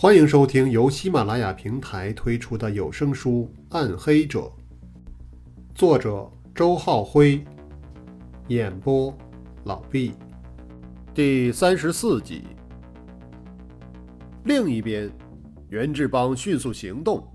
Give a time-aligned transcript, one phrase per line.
[0.00, 4.42] 欢迎收听由喜马拉雅平台推出的有声书《暗黑者》，
[5.74, 7.44] 作者周浩辉，
[8.46, 9.12] 演播
[9.64, 10.12] 老毕，
[11.12, 12.44] 第三十四集。
[14.44, 15.10] 另一边，
[15.68, 17.26] 袁志邦迅速行动，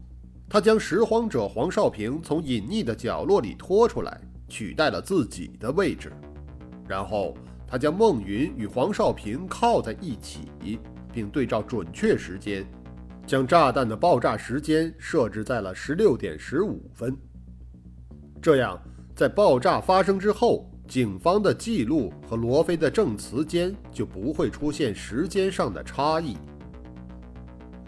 [0.47, 6.13] 他将拾荒者黄少平从隐匿的角落里拖出来，取代了自己的位置，
[6.87, 7.35] 然后
[7.67, 10.47] 他将孟云与黄少平靠在一起。
[11.13, 12.65] 并对照准确时间，
[13.25, 17.15] 将炸弹的爆炸时间设置在了十六点十五分。
[18.41, 18.77] 这样，
[19.15, 26.35] 在爆炸发生之后，警方的记录和罗非的证词间就不会出现时间上的差异。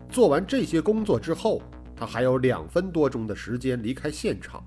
[0.09, 1.61] 做完这些工作之后，
[1.95, 4.63] 他还有两分多钟的时间离开现场，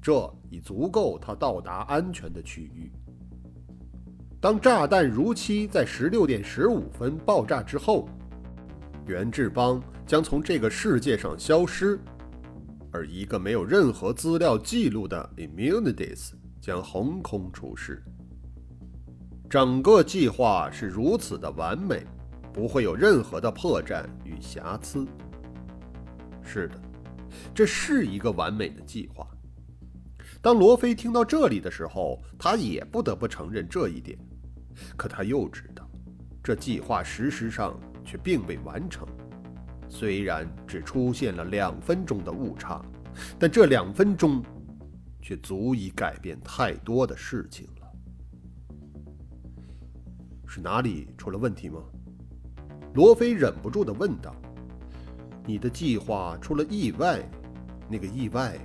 [0.00, 2.92] 这已足够他到达安全的区域。
[4.42, 8.08] 当炸弹如期在十六点十五分爆炸之后，
[9.06, 11.96] 袁志邦将从这个世界上消失，
[12.90, 18.02] 而一个没有任何资料记录的 Immunities 将横空出世。
[19.48, 22.04] 整个计划是如此的完美，
[22.52, 25.06] 不会有任何的破绽与瑕疵。
[26.42, 26.82] 是的，
[27.54, 29.24] 这是一个完美的计划。
[30.40, 34.18] 当罗非听到这里的时候，他也不得不承认这一点。
[34.96, 35.88] 可他又知道，
[36.42, 39.06] 这计划事实上却并未完成。
[39.88, 42.82] 虽然只出现了两分钟的误差，
[43.38, 44.42] 但这两分钟
[45.20, 47.92] 却足以改变太多的事情了。
[50.46, 51.80] 是哪里出了问题吗？
[52.94, 54.34] 罗非忍不住地问道
[55.46, 57.22] ：“你的计划出了意外，
[57.88, 58.58] 那个意外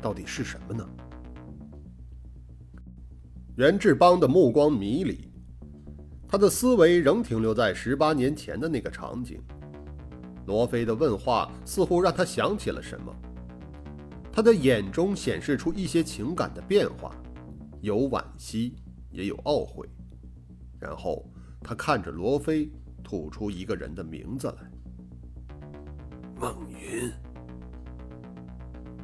[0.00, 0.88] 到底是什么呢？”
[3.56, 5.30] 袁志邦的目光迷离。
[6.34, 9.40] 他的思维仍停留在十八年前的那个场景。
[10.46, 13.14] 罗非的问话似乎让他想起了什么。
[14.32, 17.14] 他的眼中显示出一些情感的变化，
[17.80, 18.74] 有惋惜，
[19.12, 19.88] 也有懊悔。
[20.80, 21.24] 然后
[21.60, 22.68] 他看着罗非，
[23.04, 24.68] 吐出一个人的名字来：
[26.34, 27.12] 孟云。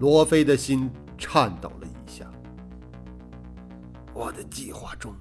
[0.00, 2.28] 罗非的心颤抖了一下。
[4.12, 5.14] 我的计划中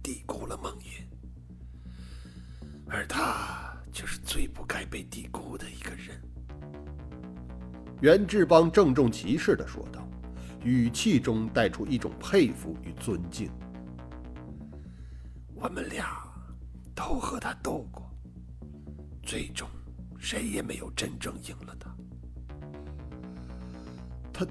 [0.00, 1.04] 低估了孟云。
[2.88, 6.20] 而他却是最不该被低估的一个人。”
[8.00, 10.06] 袁志邦郑重其事的说道，
[10.62, 13.50] 语气中带出一种佩服与尊敬。
[15.54, 16.06] “我们俩
[16.94, 18.10] 都和他斗过，
[19.22, 19.68] 最终
[20.18, 21.96] 谁也没有真正赢了他。
[24.32, 24.46] 他，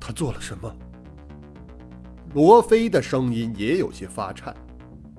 [0.00, 0.74] 他做了什么？”
[2.34, 4.54] 罗非的声音也有些发颤。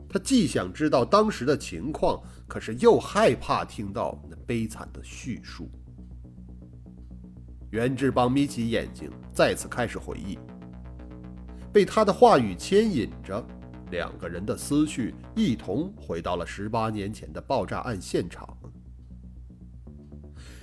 [0.10, 5.70] 他既想知道当时的情况，可是又害怕听到那悲惨的叙述。
[7.70, 10.40] 袁志邦眯起眼睛，再次开始回忆。
[11.72, 13.46] 被他的话语牵引着，
[13.92, 18.58] 两个人的思绪一同回到了十八年前的爆炸案现场。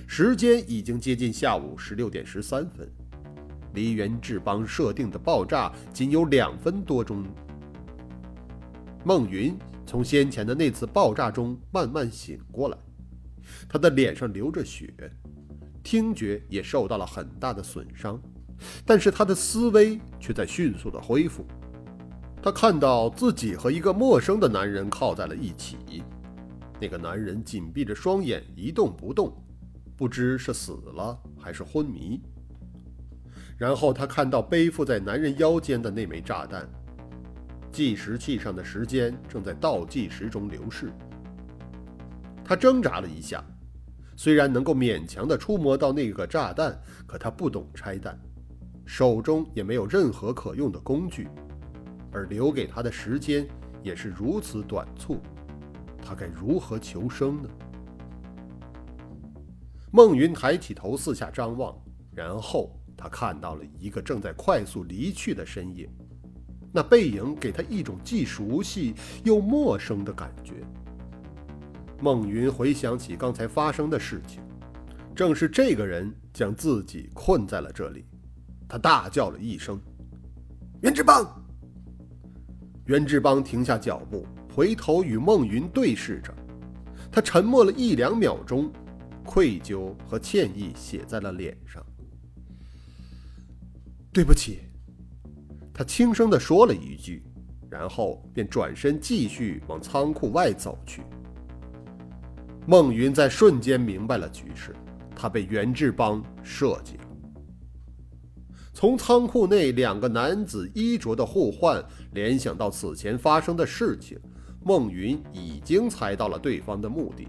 [0.05, 2.85] 时间已经接近下午十六点十三分，
[3.73, 7.25] 离袁志邦设定的爆炸仅有两分多钟。
[9.07, 12.77] 孟云从先前的那次爆炸中慢慢醒过来，
[13.69, 14.93] 他的脸上流着血，
[15.81, 18.21] 听觉也受到了很大的损伤，
[18.85, 21.45] 但是他的思维却在迅速的恢复。
[22.43, 26.03] 他看到自己和一个陌生的男人靠在了一起，
[26.77, 29.33] 那个男人紧闭着双眼一动不动，
[29.95, 32.19] 不知是死了还是昏迷。
[33.57, 36.69] 然后他看到背负在男人腰间的那枚炸弹。
[37.71, 40.91] 计时器上的时间正在倒计时中流逝。
[42.43, 43.43] 他挣扎了一下，
[44.15, 48.17] 虽然能够勉强地触摸到那个炸弹，可他不懂拆弹，
[48.85, 51.27] 手中也没有任何可用的工具，
[52.11, 53.47] 而留给他的时间
[53.83, 55.19] 也是如此短促，
[56.01, 57.49] 他该如何求生呢？
[59.91, 61.77] 孟云抬起头四下张望，
[62.13, 65.89] 然后他看到了一个正在快速离去的身影。
[66.77, 68.93] 那背影给他一种既熟悉
[69.23, 70.53] 又陌生的感觉。
[71.99, 74.43] 孟云回想起刚才发生的事情，
[75.15, 78.05] 正是这个人将自己困在了这里。
[78.69, 79.81] 他大叫了一声
[80.83, 81.25] ：“袁志邦！”
[82.85, 86.31] 袁志邦停下脚步，回头与孟云对视着。
[87.11, 88.71] 他沉默了一两秒钟，
[89.25, 91.83] 愧疚和歉意写在了脸上。
[94.13, 94.59] “对不起。”
[95.77, 97.23] 他轻声地说了一句，
[97.69, 101.03] 然后便转身继续往仓库外走去。
[102.65, 104.75] 孟云在瞬间明白了局势，
[105.15, 107.03] 他被袁志邦设计了。
[108.73, 111.83] 从仓库内两个男子衣着的互换，
[112.13, 114.19] 联想到此前发生的事情，
[114.63, 117.27] 孟云已经猜到了对方的目的。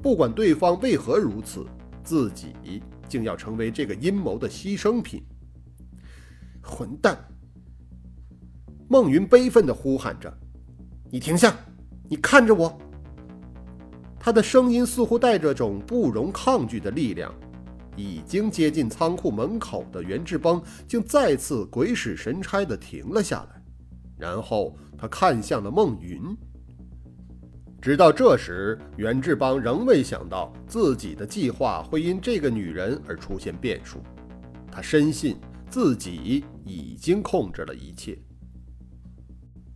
[0.00, 1.66] 不管对方为何如此，
[2.02, 5.22] 自己竟要成为这个阴谋的牺牲品。
[6.62, 7.16] 混蛋！
[8.88, 10.32] 孟云悲愤地呼喊着
[11.10, 11.54] ：“你停下！
[12.08, 12.76] 你看着我！”
[14.18, 17.32] 他的声音似乎带着种不容抗拒的力量。
[17.96, 23.62] 已经接近仓库门口的袁志邦，竟再次鬼使神差地停了下来，
[24.16, 26.22] 然后他看向了孟云。
[27.82, 33.98] 直到这时，袁志邦仍未想到自己的计划会因这个女人而出现变数。
[34.70, 35.36] 他深信
[35.68, 38.18] 自己已经控制了一切。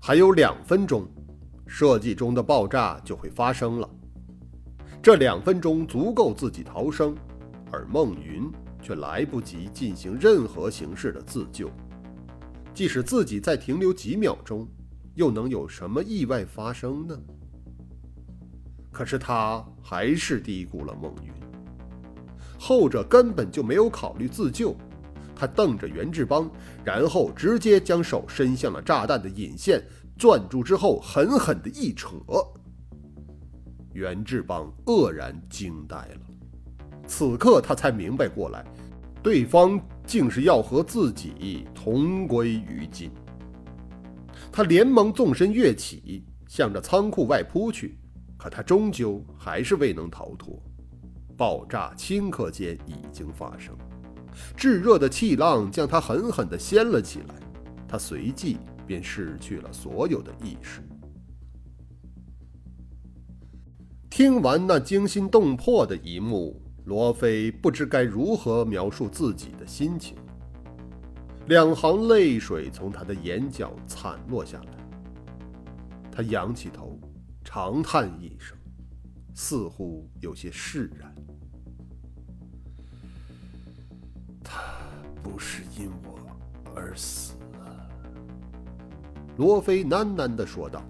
[0.01, 1.09] 还有两分钟，
[1.67, 3.89] 设计中的爆炸就会发生了。
[5.03, 7.15] 这两分钟足够自己逃生，
[7.71, 8.51] 而孟云
[8.83, 11.71] 却来不及进行任何形式的自救。
[12.75, 14.67] 即使自己再停留几秒钟，
[15.15, 17.19] 又能有什么意外发生呢？
[18.91, 21.33] 可是他还是低估了孟云，
[22.59, 24.75] 后者根本就没有考虑自救。
[25.37, 26.51] 他瞪着袁志邦，
[26.85, 29.83] 然后直接将手伸向了炸弹的引线，
[30.19, 32.09] 攥住之后狠狠地一扯。
[33.93, 36.21] 袁志邦愕然惊呆了，
[37.07, 38.65] 此刻他才明白过来，
[39.23, 43.11] 对方竟是要和自己同归于尽。
[44.51, 47.99] 他连忙纵身跃起，向着仓库外扑去，
[48.37, 50.61] 可他终究还是未能逃脱。
[51.37, 53.77] 爆炸顷刻间已经发生，
[54.57, 57.35] 炙热的气浪将他狠狠地掀了起来，
[57.87, 60.81] 他随即便失去了所有的意识。
[64.11, 70.17] 听完那惊心动魄的一幕，罗非不知该如何描述自己的心情。
[71.47, 74.73] 两行泪水从他的眼角惨落下来，
[76.13, 76.99] 他仰起头，
[77.43, 78.57] 长叹一声，
[79.35, 81.15] 似乎有些释然。
[85.25, 86.19] 不是因我
[86.77, 87.33] 而死，
[89.39, 90.85] 罗非喃喃地说道。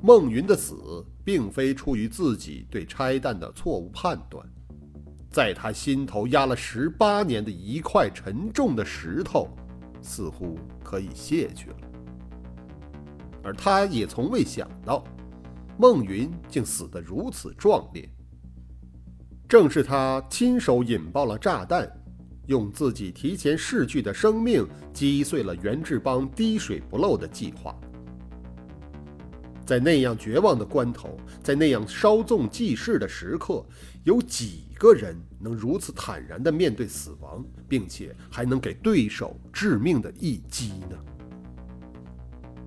[0.00, 4.44] 孟云的死并非出于自己对拆弹的错误判断，
[5.30, 9.48] 在他心头压了十八年的一块沉重的石头，
[10.00, 11.76] 似乎可以卸去了。
[13.42, 15.04] 而他也从未想到，
[15.76, 18.08] 孟云竟死得如此壮烈。
[19.48, 21.88] 正是他亲手引爆了炸弹，
[22.46, 27.74] 用自己提前逝去的生命击碎了袁志邦滴水不漏的计划。
[29.64, 33.64] 在那样绝望的关头，在那样稍纵即逝的时刻，
[34.02, 40.98] 有几个人能如此坦然地面对死亡，并且还能给对手致命的一击呢？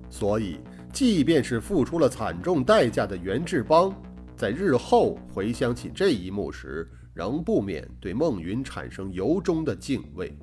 [0.08, 0.58] 所以，
[0.90, 3.94] 即便是付出了惨重代价的袁志邦，
[4.34, 10.38] 在日后回想起这一幕时，仍不免对孟云产生由衷的敬畏。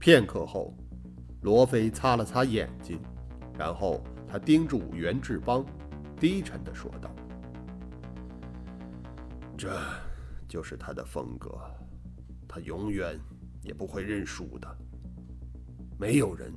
[0.00, 0.74] 片刻后，
[1.42, 2.98] 罗非擦了擦眼睛，
[3.56, 4.02] 然后。
[4.32, 5.66] 他盯住袁志邦，
[6.20, 7.10] 低沉地说道
[9.58, 9.76] ：“这
[10.46, 11.58] 就是他的风格，
[12.46, 13.18] 他永远
[13.64, 14.78] 也不会认输的。
[15.98, 16.54] 没有人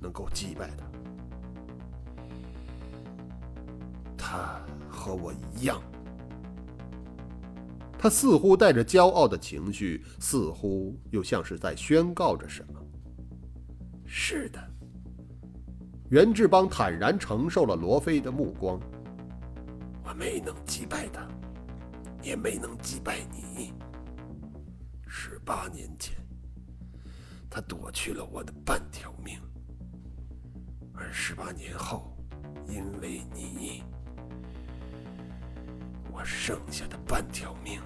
[0.00, 0.84] 能够击败他。
[4.18, 4.60] 他
[4.90, 5.80] 和我一样。”
[8.06, 12.80] 他似乎带着骄傲的情绪，似乎又像是在宣告着什么。
[14.06, 14.60] “是的。”
[16.10, 18.78] 袁志邦坦然承受了罗非的目光。
[20.04, 21.26] 我没能击败他，
[22.22, 23.72] 也没能击败你。
[25.08, 26.14] 十八年前，
[27.50, 29.36] 他夺去了我的半条命，
[30.94, 32.16] 而十八年后，
[32.68, 33.82] 因为你，
[36.12, 37.80] 我剩下的半条命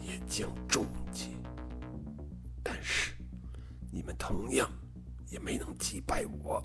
[0.00, 1.28] 也将终结。
[2.62, 3.14] 但是，
[3.90, 4.70] 你们同样
[5.28, 6.62] 也没能击败我。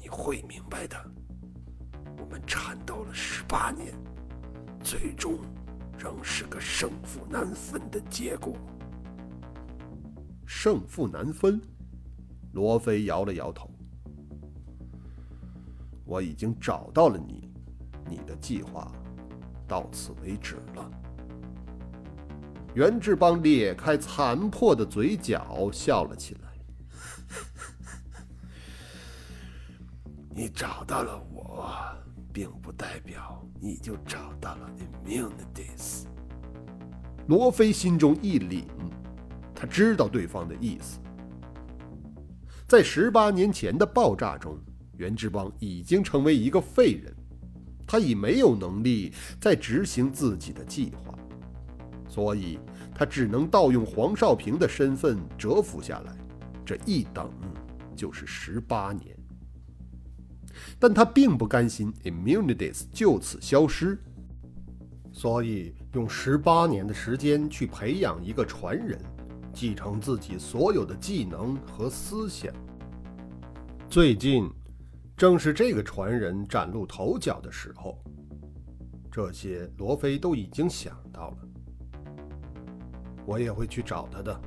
[0.00, 0.96] 你会明白的。
[2.18, 3.94] 我们缠斗了十八年，
[4.82, 5.38] 最终
[5.98, 8.56] 仍是个胜负难分的结果。
[10.46, 11.60] 胜负难分，
[12.52, 13.70] 罗非摇了摇头。
[16.04, 17.50] 我已经找到了你，
[18.08, 18.90] 你的计划
[19.66, 20.90] 到此为止了。
[22.78, 26.40] 袁志邦裂开残破的嘴角，笑了起来。
[30.30, 31.74] 你找到了我，
[32.32, 34.70] 并不代表你就找到了
[35.04, 36.04] immunities。
[37.26, 38.62] 罗非心中一凛，
[39.52, 41.00] 他知道对方的意思。
[42.68, 44.56] 在十八年前的爆炸中，
[44.92, 47.12] 袁志邦已经成为一个废人，
[47.84, 51.18] 他已没有能力再执行自己的计划，
[52.08, 52.58] 所以
[52.94, 56.16] 他只能盗用黄少平的身份蛰伏下来，
[56.64, 57.30] 这一等
[57.94, 59.16] 就是十八年。
[60.78, 63.98] 但他并不甘心 immunities 就此消失，
[65.12, 68.98] 所以用十八年的时间去培养一个传人。
[69.50, 72.54] 继承自己所有的技能和思想。
[73.90, 74.48] 最近，
[75.16, 77.98] 正是这个传人崭露头角的时候。
[79.10, 81.47] 这些罗非都已经想到了。
[83.28, 84.40] 我也会去找他的。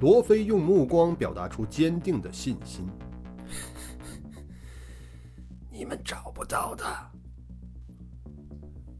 [0.00, 2.86] 罗非用目光表达出坚定的信心。
[5.72, 6.84] 你们找不到的。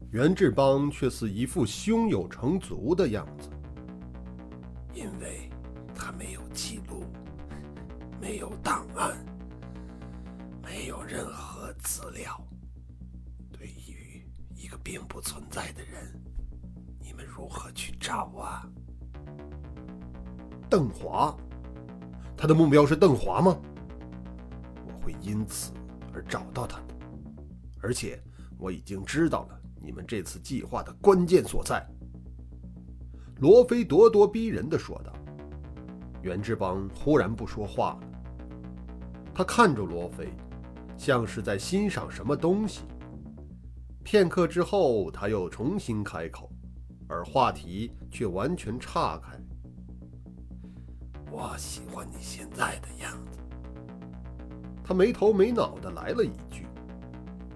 [0.09, 3.51] 袁志邦却似一副胸有成竹的样子。
[4.95, 5.47] 因为
[5.93, 7.05] 他没有记录，
[8.19, 9.15] 没有档案，
[10.63, 12.35] 没有任何资料。
[13.51, 14.25] 对于
[14.55, 16.19] 一个并不存在的人，
[17.09, 18.69] 你们如何去找啊？
[20.69, 21.35] 邓华，
[22.37, 23.59] 他的目标是邓华吗？
[24.85, 25.73] 我会因此
[26.13, 26.79] 而找到他，
[27.81, 28.21] 而且
[28.59, 31.83] 我已经知道了你们这次计划的关键所在。
[33.37, 35.11] 罗非咄咄逼人地说道
[36.21, 38.07] ：“袁志邦忽然不说话了。
[39.33, 40.31] 他看着罗非，
[40.95, 42.83] 像是在欣赏什么东西。
[44.03, 46.48] 片刻之后，他又重新开口，
[47.09, 49.37] 而话题却完全岔开。
[51.29, 53.39] 我喜欢你现在的样子。”
[54.81, 56.65] 他没头没脑地来了一句。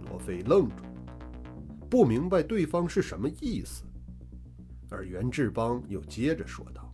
[0.09, 0.83] 罗非愣住，
[1.89, 3.83] 不明白对方是什么意思。
[4.91, 6.93] 而袁志邦又接着说道：“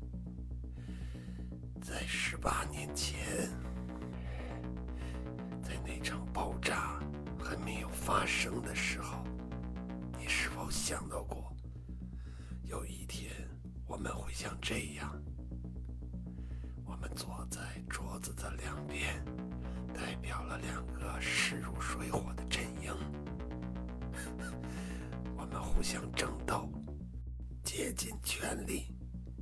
[1.84, 3.20] 在十八年前，
[5.62, 6.98] 在那场爆炸
[7.38, 9.22] 还没有发生的时候，
[10.18, 11.49] 你是否想到过，
[13.10, 13.32] 天
[13.88, 15.12] 我们会像这样？
[16.86, 19.26] 我们坐在桌子的两边，
[19.94, 22.94] 代表了两个势如水火的阵营，
[25.36, 26.70] 我们互相争斗。”
[27.66, 28.96] 竭尽全力，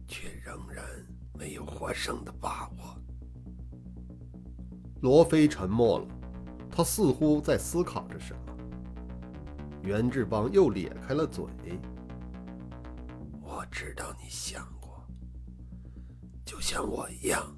[0.07, 0.83] 却仍然
[1.33, 3.01] 没有获胜的把握。
[5.01, 6.07] 罗非沉默了，
[6.69, 8.57] 他似乎在思考着什么。
[9.81, 11.45] 袁志邦又咧开了嘴。
[13.57, 15.03] 我知道你想过，
[16.45, 17.57] 就像我一样，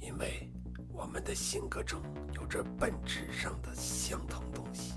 [0.00, 0.50] 因为
[0.88, 2.02] 我们的性格中
[2.34, 4.94] 有着本质上的相同东西。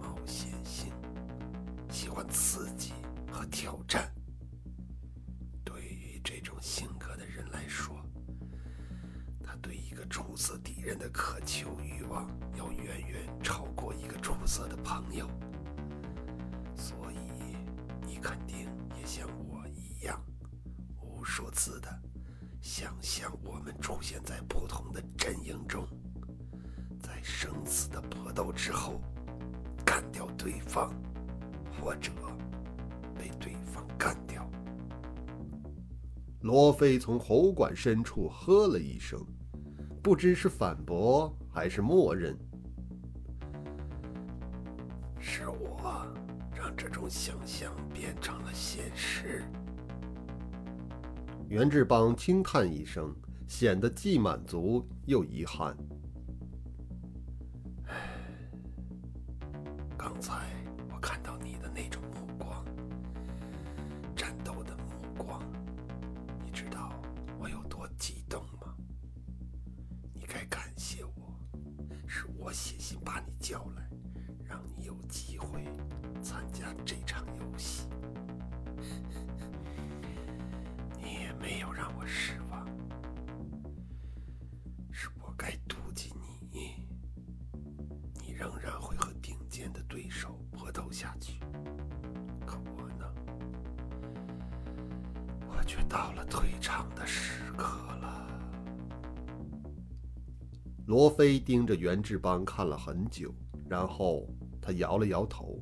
[0.00, 0.90] 冒险性
[1.90, 2.94] 喜欢刺激
[3.30, 4.10] 和挑战。
[5.62, 7.94] 对于这种性格的人来说，
[9.44, 15.28] 他对一个出色敌人的渴求欲望要远远超过一个出色的朋友。
[18.16, 18.66] 你肯定
[18.98, 20.18] 也像我一样，
[21.02, 22.02] 无数次的
[22.62, 25.86] 想象我们出现在不同的阵营中，
[26.98, 29.02] 在生死的搏斗之后，
[29.84, 30.90] 干掉对方。
[31.78, 32.10] 或者
[33.14, 34.50] 被对方干掉。
[36.40, 39.22] 罗非从喉管深处呵了一声，
[40.02, 42.34] 不知是反驳还是默认。
[46.76, 49.42] 这种想象变成了现实。
[51.48, 53.14] 袁志邦轻叹一声，
[53.48, 55.76] 显得既满足又遗憾。
[95.96, 97.64] 到了退场的时刻
[98.02, 98.28] 了。
[100.86, 103.34] 罗非盯着袁志邦看了很久，
[103.66, 104.28] 然后
[104.60, 105.58] 他摇了摇头：“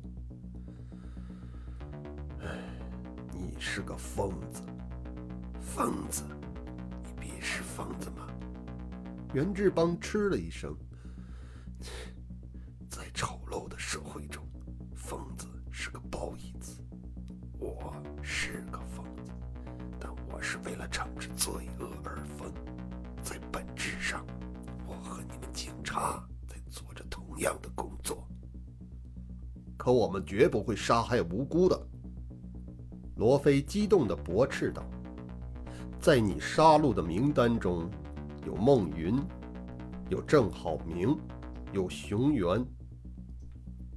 [2.43, 2.49] 哎，
[3.31, 4.61] 你是个疯子，
[5.61, 6.23] 疯子，
[7.01, 8.27] 你比是疯子吗？”
[9.31, 10.75] 袁志邦嗤了一声
[27.37, 28.27] ：“样的工作。
[29.77, 31.79] 可我们绝不会杀害无辜的。
[33.17, 34.83] 罗非激动地驳斥道
[36.01, 37.89] ：“在你杀戮的名单中，
[38.45, 39.15] 有孟云，
[40.09, 41.17] 有郑好明，
[41.71, 42.65] 有熊原。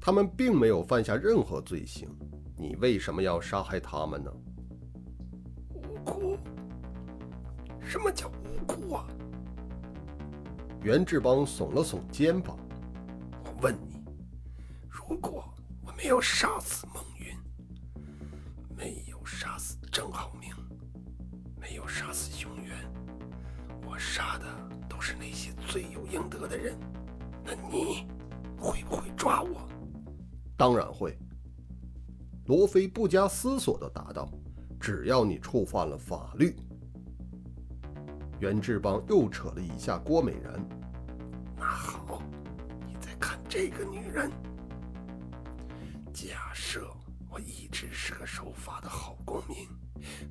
[0.00, 2.08] 他们并没有犯下任何罪行，
[2.56, 4.30] 你为什么要杀害他们呢？”
[5.74, 6.36] 无辜？
[7.80, 9.06] 什么叫无辜啊？
[10.82, 12.67] 袁志邦耸了耸肩膀：“我
[13.60, 14.04] 问你，
[14.88, 17.36] 如果我没有杀死孟云，
[18.76, 20.52] 没有杀死郑浩明，
[21.60, 22.76] 没有杀死熊原，
[23.84, 24.46] 我杀的
[24.88, 26.78] 都是那些罪有应得的人，
[27.44, 28.06] 那你
[28.56, 29.68] 会不会抓我
[30.56, 31.18] ？”“当然会。”
[32.46, 34.30] 罗非不加思索地答道
[34.80, 36.54] ，“只要你触犯了法律。”
[38.38, 40.68] 袁志邦又扯了一下郭美然。
[41.56, 41.97] 那好，
[43.48, 44.30] 这个女人。
[46.12, 46.86] 假设
[47.30, 49.66] 我一直是个守法的好公民，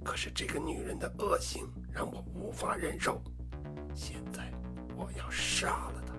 [0.04, 3.20] 可是这个女人的恶行让我无法忍受。
[3.96, 4.52] 现在
[4.96, 6.14] 我要杀了她，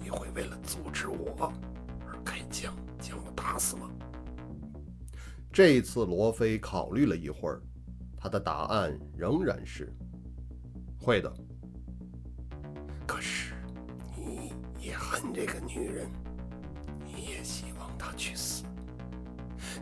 [0.00, 1.52] 你会为了阻止我
[2.06, 3.90] 而开枪将我打死吗？
[5.52, 7.60] 这一次，罗非考虑了一会儿，
[8.16, 9.92] 他的答案仍然是。
[10.98, 11.30] 会的。
[15.06, 16.10] 恨这个女人，
[17.04, 18.64] 你也希望她去死。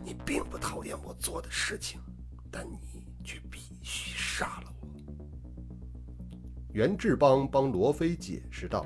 [0.03, 1.99] 你并不讨厌我做的事情，
[2.51, 4.87] 但你却必须杀了我。
[6.73, 8.85] 袁志邦帮罗非解释道：“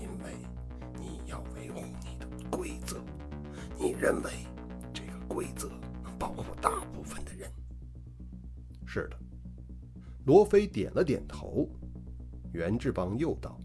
[0.00, 0.34] 因为
[0.98, 3.02] 你要维护你的规则，
[3.78, 4.30] 你认为
[4.92, 5.68] 这个规则
[6.04, 7.50] 能保护大部分的人。”
[8.86, 9.18] 是的。
[10.26, 11.66] 罗非点了点头，
[12.52, 13.58] 袁志邦又道：“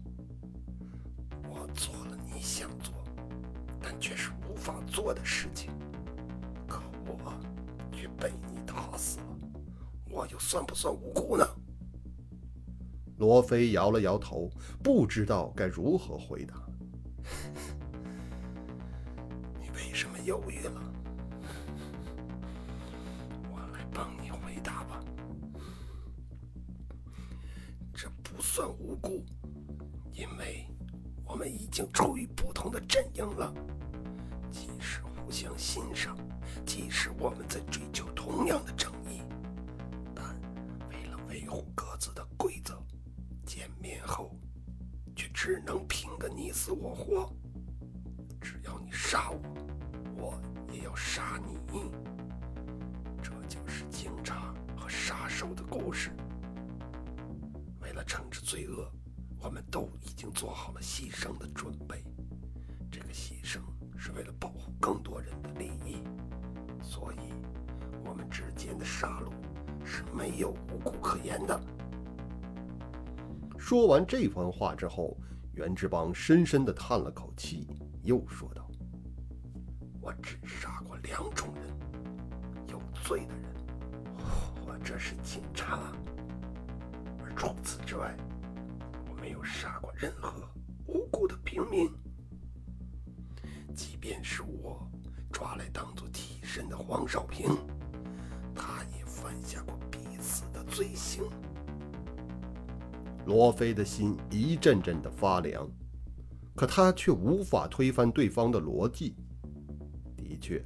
[5.06, 5.70] 做的事情，
[6.66, 7.32] 可我
[7.92, 9.38] 却被你打死了，
[10.10, 11.46] 我又算不算无辜呢？”
[13.16, 14.50] 罗非摇了摇头，
[14.82, 16.56] 不知道该如何回答。
[19.62, 20.82] 你为什么犹豫了？
[23.48, 25.00] 我来帮你回答吧。
[27.94, 29.24] 这不算无辜，
[30.10, 30.66] 因为
[31.24, 33.54] 我们已经处于不同的阵营了。
[35.26, 36.16] 互相欣赏，
[36.64, 39.22] 即使我们在追求同样的正义，
[40.14, 40.24] 但
[40.88, 42.80] 为了维护各自的规则，
[43.44, 44.30] 见面后
[45.16, 47.28] 却只能拼个你死我活。
[48.40, 49.40] 只要你杀我，
[50.16, 50.40] 我
[50.72, 51.58] 也要杀你。
[53.20, 56.12] 这就是警察和杀手的故事。
[57.80, 58.88] 为了惩治罪恶，
[59.40, 62.04] 我们都已经做好了牺牲的准备。
[68.98, 69.30] 杀戮
[69.84, 71.60] 是没有无辜可言的。
[73.58, 75.14] 说完这番话之后，
[75.52, 77.68] 袁志邦深深地叹了口气，
[78.04, 78.66] 又说道
[80.00, 81.64] ：“我只杀过两种人，
[82.70, 83.54] 有罪的人，
[84.64, 85.92] 或者是警察。”
[87.22, 88.16] 而除此之外，
[89.10, 90.32] 我没有杀过任何
[90.86, 91.86] 无辜的平民。
[93.74, 94.90] 即便是我
[95.30, 97.50] 抓来当做替身的黄少平，
[98.56, 101.22] 他也犯下过彼此的罪行。
[103.26, 105.68] 罗非的心一阵阵的发凉，
[106.54, 109.14] 可他却无法推翻对方的逻辑。
[110.16, 110.64] 的确，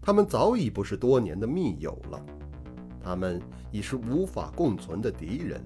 [0.00, 2.24] 他们早已不是多年的密友了，
[3.00, 5.62] 他们已是无法共存的敌人。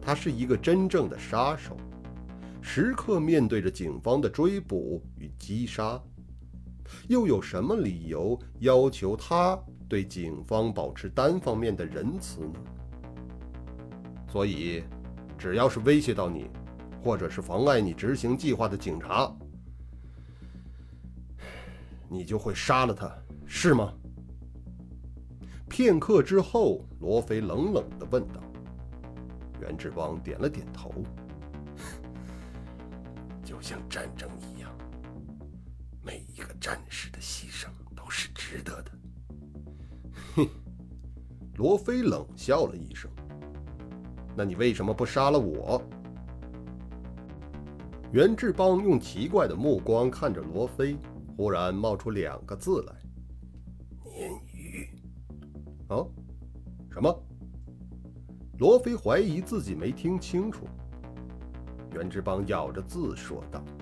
[0.00, 1.76] 他是一个真正的杀手，
[2.60, 6.02] 时刻面对着警方的追捕与击杀，
[7.08, 12.54] 又有什么理由要求他对警方保持单方面的仁慈呢？
[14.28, 14.82] 所以，
[15.36, 16.50] 只要是威胁到你，
[17.02, 19.30] 或者是妨碍你执行计划的警察，
[22.08, 23.10] 你就会杀了他，
[23.46, 23.92] 是吗？
[25.68, 28.40] 片刻之后，罗非冷冷地问道。
[29.60, 30.92] 袁志邦点了点头，
[33.44, 34.51] 就像战争一样，
[36.02, 38.90] 每一个战士的牺牲都是值得的。
[40.34, 40.48] 哼，
[41.56, 43.10] 罗非冷笑了一声。
[44.36, 45.82] 那你为什么不杀了我？
[48.12, 50.96] 袁志邦用奇怪的目光看着罗非，
[51.36, 52.94] 忽然冒出两个字来
[54.04, 54.88] ：“鲶鱼。”
[55.88, 56.04] 啊，
[56.90, 57.24] 什么？
[58.58, 60.66] 罗非怀疑自己没听清楚。
[61.92, 63.81] 袁志邦咬着字说道：“鲶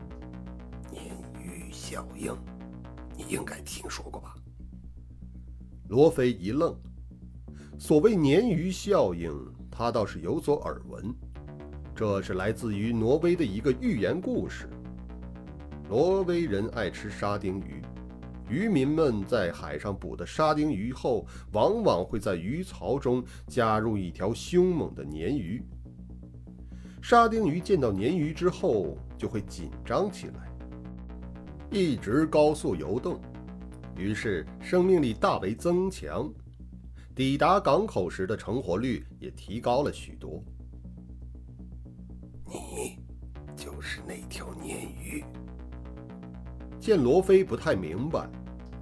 [1.70, 2.34] 效应，
[3.16, 4.34] 你应该听说过吧？”
[5.88, 6.74] 罗非一愣，
[7.78, 9.32] 所谓鲶鱼效应，
[9.70, 11.14] 他倒是有所耳闻。
[11.94, 14.68] 这是来自于挪威的一个寓言故事。
[15.88, 17.82] 挪威人爱吃沙丁鱼。
[18.48, 25.62] 渔民们在海上捕的沙丁鱼后，往往会在鱼槽中加入一条凶猛的鲶鱼。
[27.00, 30.49] 沙丁鱼见到鲶鱼之后，就会紧张起来，
[31.70, 33.20] 一直高速游动，
[33.96, 36.28] 于是生命力大为增强，
[37.14, 40.42] 抵达港口时的成活率也提高了许多。
[42.44, 42.98] 你
[43.54, 45.24] 就是那条鲶鱼。
[46.80, 48.28] 见罗非不太明白。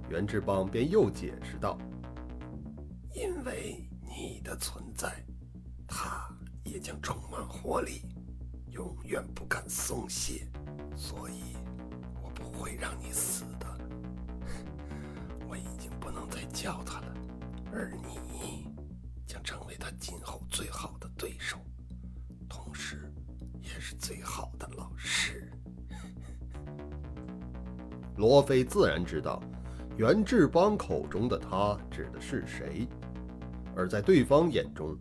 [0.09, 1.77] 袁志邦便又解释道
[3.13, 5.23] ：“因为你的存在，
[5.87, 6.27] 它
[6.63, 8.01] 也将充满活力，
[8.71, 10.47] 永远不敢松懈，
[10.95, 11.55] 所以
[12.59, 13.65] 会让你死的。
[15.47, 17.15] 我已经不能再叫他了，
[17.71, 18.67] 而你
[19.25, 21.57] 将成为他今后最好的对手，
[22.49, 23.09] 同时
[23.61, 25.49] 也是最好的老师。
[28.17, 29.41] ”罗非自然知道。
[29.97, 32.87] 袁志邦口中的他指的是谁？
[33.75, 34.97] 而在对方眼中，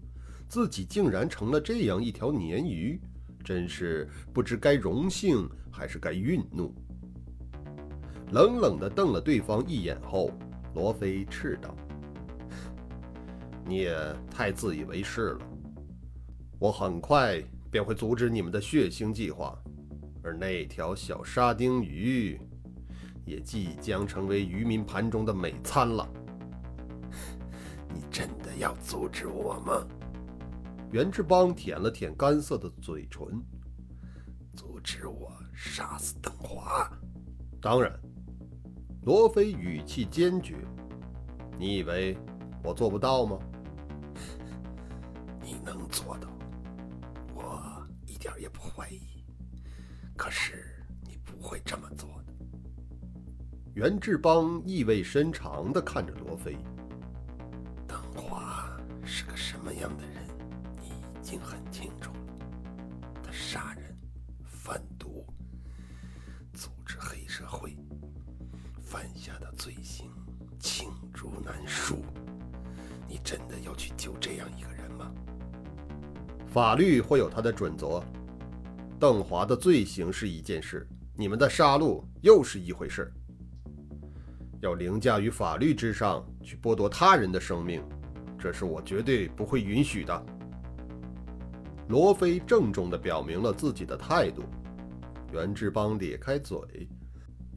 [0.48, 3.00] 自己竟然成了这样一条鲶鱼，
[3.44, 6.74] 真是不知该荣幸还是该愠怒。
[8.30, 10.30] 冷冷地瞪了对方一眼后，
[10.74, 11.74] 罗非斥道
[13.64, 13.96] ：“你也
[14.30, 15.40] 太自以为是了！
[16.58, 19.58] 我很快便会阻止你们的血腥计划，
[20.22, 22.40] 而那条小沙丁鱼……”
[23.24, 26.08] 也即将成为渔民盘中的美餐了。
[27.94, 29.86] 你真的要阻止我吗？
[30.92, 33.26] 袁志邦舔了舔干涩的嘴唇，
[34.56, 36.90] 阻止我杀死邓华？
[37.60, 37.92] 当然。
[39.08, 40.54] 罗非语气坚决。
[41.58, 42.14] 你以为
[42.62, 43.38] 我做不到吗？
[45.40, 46.28] 你能做到，
[47.34, 47.58] 我
[48.06, 49.24] 一点也不怀疑。
[50.14, 52.34] 可是你不会这么做的。
[53.72, 56.58] 袁志邦意味深长地看着罗非。
[57.86, 60.22] 邓华是个什么样的人，
[60.82, 62.10] 你已经很清楚
[76.50, 78.02] 法律会有它的准则。
[78.98, 83.12] 邓华的罪行是一件事，你们的杀戮又是一回事。
[84.60, 87.80] 要凌驾于法律之上去剥夺他人的生命，
[88.38, 90.26] 这是我绝对不会允许的。
[91.88, 94.42] 罗非郑重地表明了自己的态度。
[95.32, 96.58] 袁志邦咧开嘴，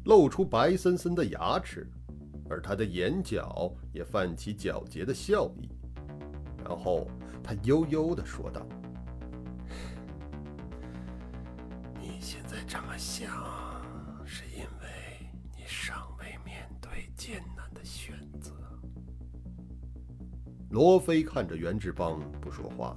[0.06, 1.89] 露出白森森的牙齿，
[2.49, 5.69] 而他的眼角也泛起狡黠的笑意。
[6.63, 7.08] 然后
[7.41, 8.65] 他悠悠地说道
[12.22, 13.28] ：“现在这么想，
[14.24, 18.52] 是因为你尚未面对……”艰难的选择。
[20.70, 22.96] 罗非看着袁志邦不说话，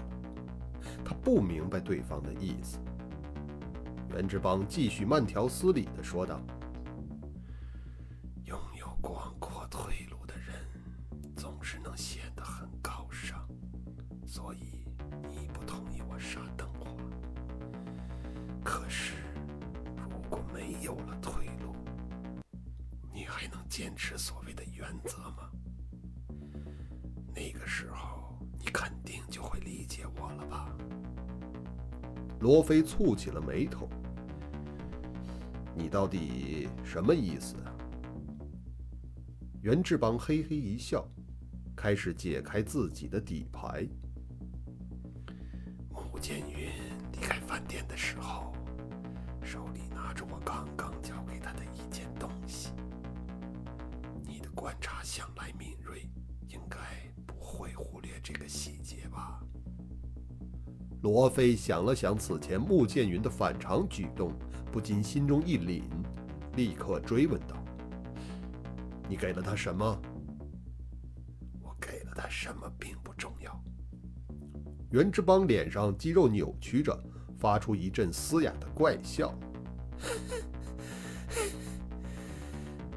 [1.04, 2.78] 他不明白对方的意思。
[4.14, 6.40] 袁志邦继续慢条斯理地说道
[23.76, 25.50] ：“坚持所谓的原则吗？
[27.34, 30.72] 那个时候，你肯定就会理解我了吧？
[32.38, 33.90] 罗非蹙起了眉头。
[35.74, 37.56] 你到底什么意思？
[39.60, 41.04] 袁志邦嘿嘿一笑，
[41.74, 43.84] 开始解开自己的底牌。
[54.64, 56.08] 观察向来敏锐，
[56.48, 56.78] 应该
[57.26, 59.38] 不会忽略这个细节吧？
[61.02, 64.32] 罗非想了想此前穆剑云的反常举动，
[64.72, 65.82] 不禁心中一凛，
[66.56, 67.62] 立刻追问道
[69.06, 69.84] ：“你给了他什么
[71.60, 73.62] ？”“我给了他什么并不重要。”
[74.92, 76.98] 袁志邦脸上肌肉扭曲着，
[77.36, 79.38] 发出一阵嘶哑的怪笑。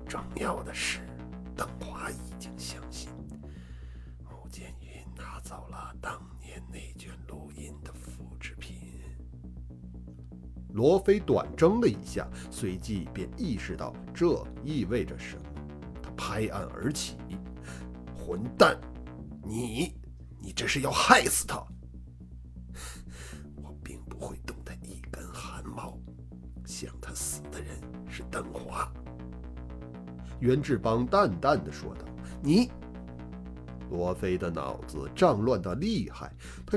[0.07, 1.01] 重要的是，
[10.77, 15.41] 罗非短怔了一下，随即便意识到这意味着什么。
[16.03, 17.17] 他拍案而起
[18.15, 18.79] ：“混蛋，
[19.43, 19.95] 你，
[20.39, 21.65] 你这是要害死他！
[23.55, 25.97] 我并不会动他一根汗毛。
[26.63, 27.75] 想他死的人
[28.07, 28.87] 是邓华。”
[30.39, 32.05] 袁志邦淡淡的说道
[32.39, 32.69] ：“你。”
[33.89, 36.29] 罗非的脑子胀乱的厉害，
[36.65, 36.75] 他